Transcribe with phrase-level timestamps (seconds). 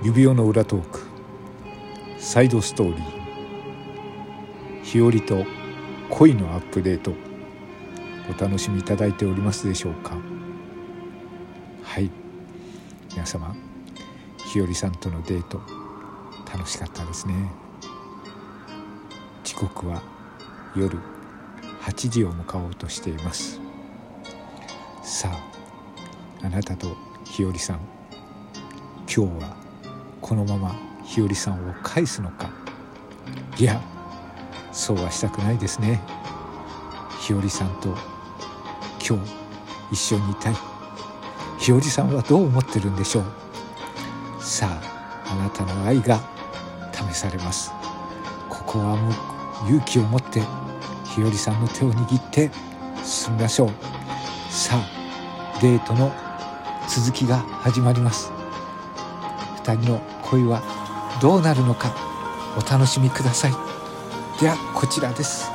[0.00, 1.00] 指輪の裏トーク。
[2.20, 4.82] サイドストーリー。
[4.84, 5.44] 日和と
[6.08, 7.12] 恋のアップデート。
[8.30, 10.16] お楽しみいただいておりますでしょうか。
[11.82, 12.12] はい。
[13.10, 13.56] 皆様
[14.52, 15.60] 日和さんとのデート
[16.48, 17.50] 楽しかったですね。
[19.42, 20.00] 時刻は
[20.76, 20.96] 夜
[21.82, 23.60] 8時を迎おうとしています。
[25.02, 27.80] さああなたと日和さん
[29.12, 29.67] 今日は
[30.28, 32.50] このまま日和さんを返すのか。
[33.58, 33.80] いや
[34.72, 36.02] そうはしたくないですね。
[37.18, 37.96] 日和さんと
[39.00, 39.32] 今日
[39.90, 40.54] 一緒にいたい。
[41.58, 43.24] 日和さんはどう思ってるんでしょう。
[44.38, 46.20] さああなたの愛が
[46.92, 47.72] 試されます。
[48.50, 49.12] ここはもう
[49.66, 50.42] 勇気を持って
[51.06, 52.50] 日和さんの手を握って
[53.02, 53.70] 進みましょう。
[54.52, 56.12] さあデートの
[56.86, 58.30] 続きが始まります。
[59.64, 60.62] 2人の恋は
[61.22, 61.94] どうなるのか
[62.56, 63.52] お楽しみください。
[64.40, 65.50] ではこちらです。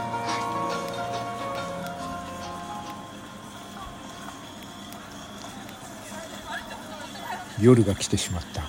[7.62, 8.64] 夜が来てしまった。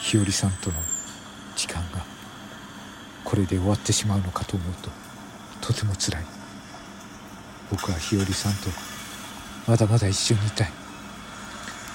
[0.00, 0.76] 日和さんとの
[1.56, 2.04] 時間が
[3.24, 4.90] これで終わってしまうのかと思うと
[5.66, 6.24] とても辛い。
[7.70, 8.68] 僕は日和さんと
[9.66, 10.72] まだまだ一緒にいたい。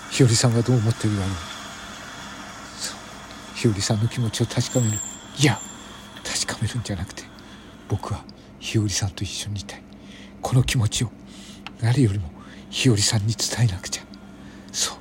[0.09, 1.56] 日和さんはどう思ってるだろう。
[3.57, 4.99] 日和さんの気持ちを確かめる。
[5.39, 5.59] いや
[6.23, 7.23] 確かめるんじゃなくて
[7.87, 8.23] 僕は
[8.59, 9.83] 日和さんと一緒にいたい。
[10.43, 11.09] この気持ちを
[11.81, 12.29] 誰よりも
[12.69, 14.03] 日和さんに伝えなくちゃ。
[14.71, 14.97] そう。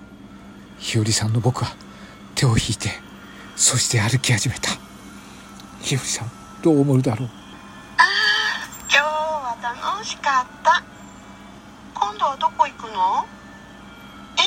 [0.79, 1.77] 日和さんの僕は
[2.35, 2.89] 手を引いて
[3.57, 4.71] そして歩き始めた。
[5.83, 6.31] 日和さん
[6.63, 7.29] どう思うだろう？
[7.99, 8.07] ああ
[8.91, 10.83] 今日は楽しかった。
[11.93, 13.27] 今度はどこ行くの？
[14.39, 14.41] え？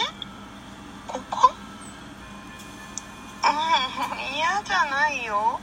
[1.06, 1.49] ここ？
[5.10, 5.60] ないよ。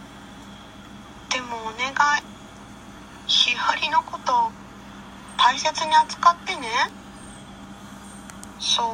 [1.31, 1.95] でもお願い。
[3.29, 4.33] 日和のこと
[5.39, 6.67] 大切に扱ってね。
[8.59, 8.87] そう。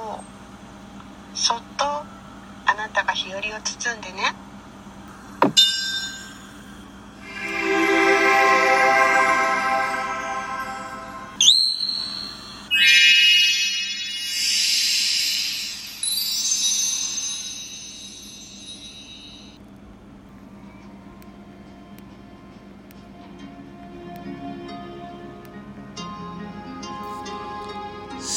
[1.33, 4.52] そっとあなたが日和を包んでね。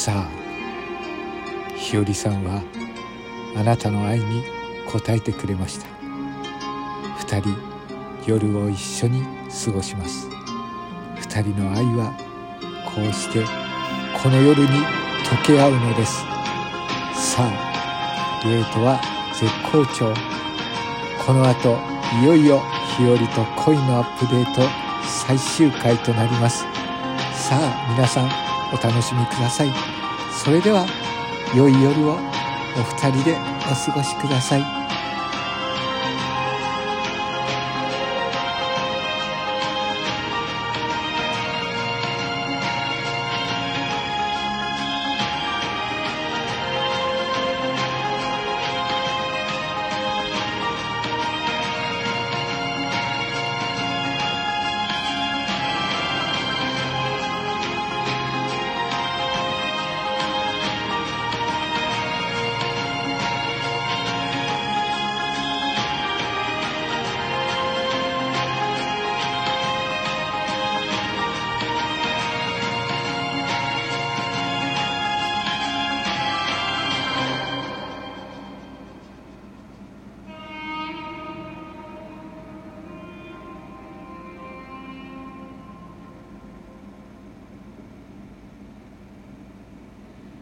[0.06, 0.30] さあ
[1.76, 2.62] 日和さんは
[3.58, 4.44] あなたの愛に
[4.94, 5.88] 応えてくれました。
[7.18, 7.58] 二人
[8.28, 9.24] 夜を一緒に
[9.66, 10.30] 過ごします。
[11.16, 12.14] 二人の愛は
[12.86, 13.44] こうして
[14.22, 16.20] この夜に溶け合うのです。
[17.16, 19.02] さあデートは
[19.34, 20.14] 絶好調。
[21.26, 21.80] この後
[22.22, 22.62] いよいよ
[22.96, 24.62] 日和と恋のアップデート
[25.26, 26.62] 最終回となります。
[27.34, 28.30] さあ皆さん
[28.72, 29.95] お楽しみください。
[30.46, 30.86] それでは
[31.58, 32.20] 良い夜を
[32.78, 33.36] お二人で
[33.66, 34.85] お過ごしください。